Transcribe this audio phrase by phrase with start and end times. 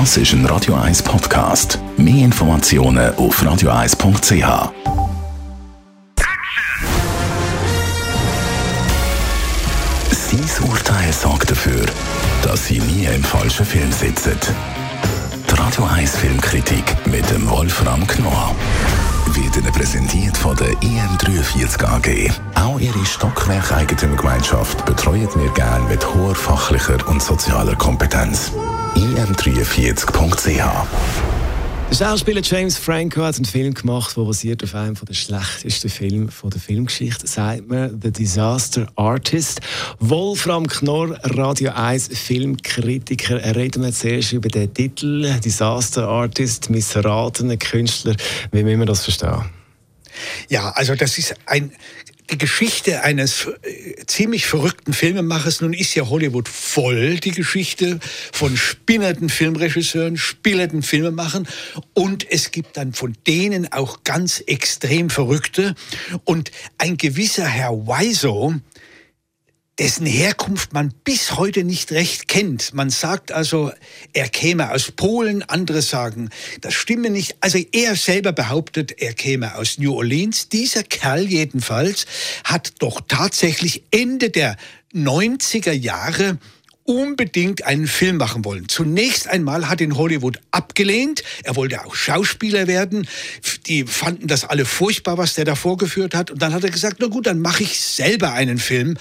[0.00, 1.78] Das ist ein Radio 1 Podcast.
[1.96, 4.72] Mehr Informationen auf radio1.ch.
[10.10, 11.86] Sein Urteil sorgt dafür,
[12.42, 14.36] dass Sie nie im falschen Film sitzen.
[15.48, 18.52] Die Radio 1 Filmkritik mit dem Wolfram Knorr
[19.26, 22.32] wird Ihnen präsentiert von der IM43 AG.
[22.60, 28.50] Auch Ihre Stockwerk-Eigentümergemeinschaft betreuen wir gerne mit hoher fachlicher und sozialer Kompetenz.
[28.94, 30.86] im43.ch
[31.90, 36.28] der Schauspieler James Franco hat einen Film gemacht, der basiert auf einem der schlechtesten Filme
[36.42, 39.60] der Filmgeschichte, sagt man The Disaster Artist.
[40.00, 43.54] Wolfram Knorr, Radio 1 Filmkritiker.
[43.54, 48.16] Reden wir zuerst über den Titel Disaster Artist, missratene Künstler.
[48.50, 49.44] Wie müssen wir das verstehen?
[50.48, 51.70] Ja, also das ist ein
[52.30, 55.60] die Geschichte eines äh, ziemlich verrückten Filmemachers.
[55.60, 58.00] Nun ist ja Hollywood voll die Geschichte
[58.32, 61.46] von spinnerten Filmregisseuren, spinnerten Filmemachern.
[61.92, 65.74] Und es gibt dann von denen auch ganz extrem Verrückte.
[66.24, 68.54] Und ein gewisser Herr Wiseau,
[69.78, 72.74] dessen Herkunft man bis heute nicht recht kennt.
[72.74, 73.72] Man sagt also,
[74.12, 76.30] er käme aus Polen, andere sagen,
[76.60, 77.36] das stimme nicht.
[77.40, 80.48] Also er selber behauptet, er käme aus New Orleans.
[80.48, 82.06] Dieser Kerl jedenfalls
[82.44, 84.56] hat doch tatsächlich Ende der
[84.94, 86.38] 90er Jahre
[86.84, 88.68] unbedingt einen Film machen wollen.
[88.68, 91.22] Zunächst einmal hat ihn Hollywood abgelehnt.
[91.42, 93.08] Er wollte auch Schauspieler werden.
[93.66, 96.30] Die fanden das alle furchtbar, was der da vorgeführt hat.
[96.30, 98.96] Und dann hat er gesagt, na gut, dann mache ich selber einen Film.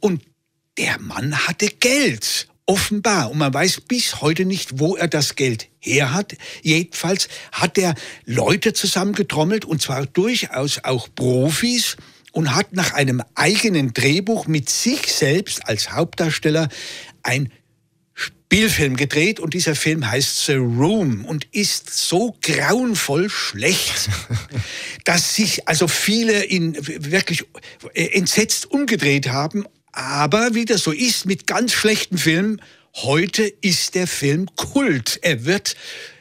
[0.00, 0.22] Und
[0.76, 2.48] der Mann hatte Geld.
[2.66, 3.30] Offenbar.
[3.30, 6.36] Und man weiß bis heute nicht, wo er das Geld her hat.
[6.62, 7.94] Jedenfalls hat er
[8.26, 11.96] Leute zusammengetrommelt, und zwar durchaus auch Profis,
[12.38, 16.68] und hat nach einem eigenen Drehbuch mit sich selbst als Hauptdarsteller
[17.24, 17.50] ein
[18.14, 24.08] Spielfilm gedreht und dieser Film heißt The Room und ist so grauenvoll schlecht,
[25.04, 27.44] dass sich also viele ihn wirklich
[27.92, 29.64] äh, entsetzt umgedreht haben.
[29.90, 32.62] Aber wie das so ist mit ganz schlechten Filmen,
[32.94, 35.18] heute ist der Film Kult.
[35.22, 35.74] Er wird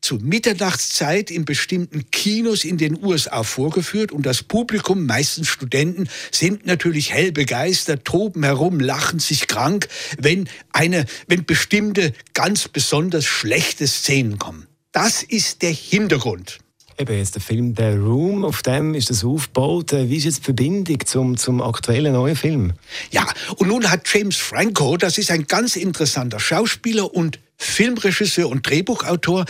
[0.00, 6.66] zu Mitternachtszeit in bestimmten Kinos in den USA vorgeführt und das Publikum, meistens Studenten, sind
[6.66, 9.88] natürlich hell begeistert, toben herum, lachen sich krank,
[10.18, 14.66] wenn eine, wenn bestimmte ganz besonders schlechte Szenen kommen.
[14.92, 16.58] Das ist der Hintergrund.
[17.00, 19.92] Eben jetzt der Film The Room, auf dem ist das aufgebaut.
[19.92, 22.72] Äh, wie ist jetzt die Verbindung zum, zum aktuellen neuen Film?
[23.12, 23.24] Ja,
[23.56, 29.44] und nun hat James Franco, das ist ein ganz interessanter Schauspieler und Filmregisseur und Drehbuchautor,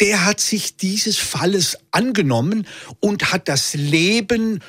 [0.00, 2.66] der hat sich dieses Falles angenommen
[3.00, 4.60] und hat das Leben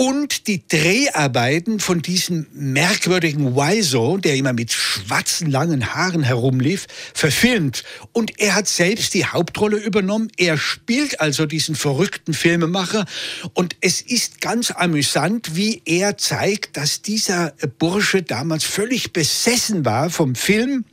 [0.00, 7.82] und die Dreharbeiten von diesem merkwürdigen Wiseau, der immer mit schwarzen langen Haaren herumlief, verfilmt.
[8.12, 10.30] Und er hat selbst die Hauptrolle übernommen.
[10.36, 13.06] Er spielt also diesen verrückten Filmemacher.
[13.54, 20.10] Und es ist ganz amüsant, wie er zeigt, dass dieser Bursche damals völlig besessen war
[20.10, 20.84] vom Film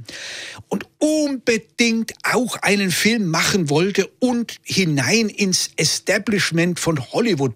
[0.68, 7.54] und unbedingt auch einen Film machen wollte und hinein ins Establishment von Hollywood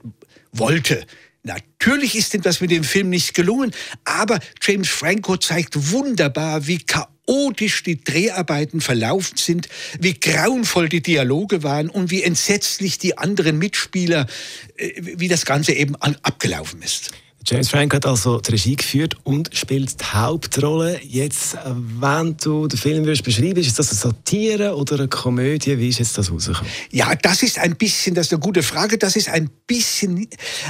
[0.52, 1.08] wollte.
[1.44, 3.72] Natürlich ist ihm das mit dem Film nicht gelungen,
[4.04, 11.64] aber James Franco zeigt wunderbar, wie chaotisch die Dreharbeiten verlaufen sind, wie grauenvoll die Dialoge
[11.64, 14.28] waren und wie entsetzlich die anderen Mitspieler,
[14.76, 17.12] äh, wie das Ganze eben abgelaufen ist.
[17.46, 21.00] James Frank hat also die Regie geführt und spielt die Hauptrolle.
[21.04, 25.78] Jetzt, wenn du den Film würdest beschreiben, ist das eine Satire oder eine Komödie?
[25.80, 26.70] Wie ist jetzt das rausgekommen?
[26.92, 30.28] Ja, das ist ein bisschen, das ist eine gute Frage, das ist ein bisschen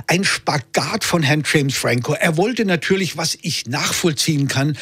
[0.07, 2.13] ein Spagat von Herrn James Franco.
[2.13, 4.77] Er wollte natürlich, was ich nachvollziehen kann,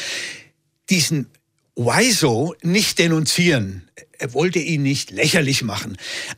[0.89, 1.27] diesen
[1.75, 3.87] Wiseau nicht denunzieren
[4.19, 5.97] er wollte ihn nicht lächerlich machen.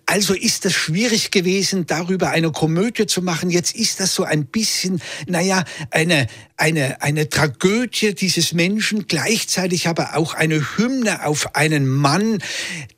[0.09, 3.51] Also ist es schwierig gewesen, darüber eine Komödie zu machen.
[3.51, 6.25] Jetzt ist das so ein bisschen, naja, eine,
[6.57, 12.41] eine, eine Tragödie dieses Menschen, gleichzeitig aber auch eine Hymne auf einen Mann,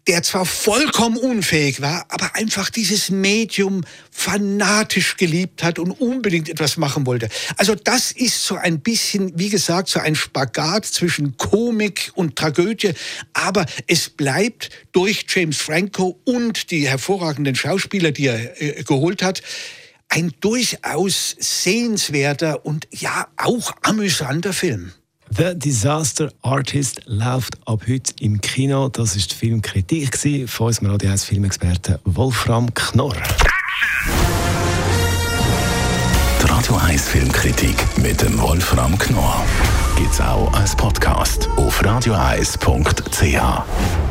[0.08, 6.78] der zwar vollkommen unfähig war, aber einfach dieses Medium fanatisch geliebt hat und unbedingt etwas
[6.78, 7.30] machen wollte.
[7.58, 12.94] Also das ist so ein bisschen, wie gesagt, so ein Spagat zwischen Komik und Tragödie,
[13.34, 19.42] aber es bleibt durch James Franco und die hervorragenden Schauspieler, die er äh, geholt hat,
[20.10, 24.92] ein durchaus sehenswerter und ja auch amüsanter Film.
[25.36, 28.90] The Disaster Artist läuft ab heute im Kino.
[28.90, 30.18] Das ist die Filmkritik
[30.50, 33.16] von unserem Radio 1 Filmexperten Wolfram Knorr.
[36.42, 39.46] Die Radio 1 Filmkritik mit dem Wolfram Knorr
[39.96, 44.11] gibt es auch als Podcast auf radioeis.ch.